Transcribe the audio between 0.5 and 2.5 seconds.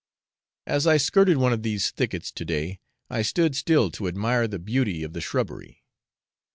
As I skirted one of these thickets to